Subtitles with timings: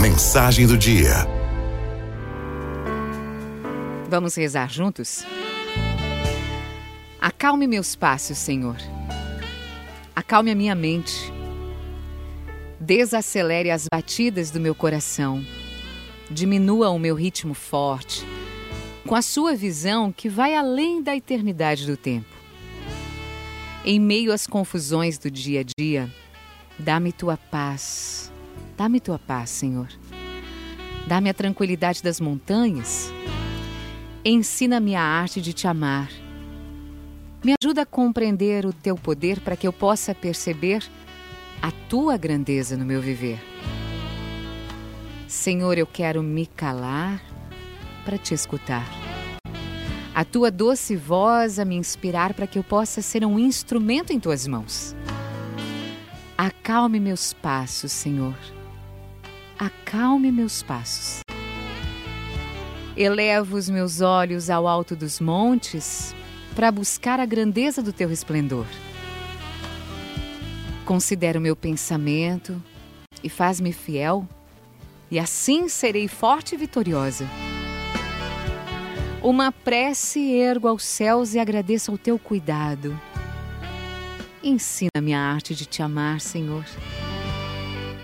[0.00, 1.26] Mensagem do dia.
[4.08, 5.24] Vamos rezar juntos?
[7.20, 8.76] Acalme meus passos, Senhor.
[10.14, 11.32] Acalme a minha mente.
[12.80, 15.44] Desacelere as batidas do meu coração.
[16.30, 18.26] Diminua o meu ritmo forte,
[19.06, 22.34] com a sua visão que vai além da eternidade do tempo.
[23.84, 26.10] Em meio às confusões do dia a dia,
[26.78, 28.31] dá-me tua paz.
[28.76, 29.88] Dá-me tua paz, Senhor.
[31.06, 33.12] Dá-me a tranquilidade das montanhas.
[34.24, 36.08] Ensina-me a arte de te amar.
[37.44, 40.82] Me ajuda a compreender o teu poder para que eu possa perceber
[41.60, 43.40] a tua grandeza no meu viver.
[45.26, 47.20] Senhor, eu quero me calar
[48.04, 48.86] para te escutar.
[50.14, 54.20] A tua doce voz a me inspirar para que eu possa ser um instrumento em
[54.20, 54.94] tuas mãos.
[56.36, 58.34] Acalme meus passos, Senhor.
[59.58, 61.20] Acalme meus passos.
[62.96, 66.14] Elevo os meus olhos ao alto dos montes
[66.54, 68.66] para buscar a grandeza do teu resplendor.
[70.84, 72.60] Considera o meu pensamento
[73.22, 74.26] e faz-me fiel,
[75.10, 77.26] e assim serei forte e vitoriosa.
[79.22, 82.98] Uma prece ergo aos céus e agradeço ao teu cuidado.
[84.42, 86.64] Ensina-me a arte de te amar, Senhor.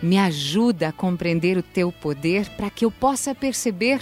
[0.02, 4.00] Me ajuda a compreender o teu poder para que eu possa perceber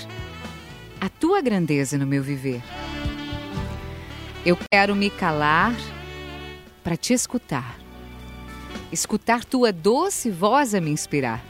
[1.01, 2.63] a tua grandeza no meu viver.
[4.45, 5.75] Eu quero me calar
[6.85, 7.87] para te escutar
[8.93, 11.45] escutar tua doce voz a me inspirar,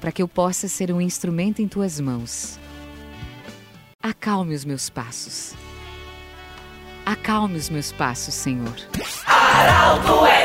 [0.00, 2.58] para que eu possa ser um instrumento em tuas mãos.
[4.02, 5.54] Acalme os meus passos.
[7.04, 8.74] Acalme os meus passos, Senhor.
[9.58, 10.39] Araldo FMI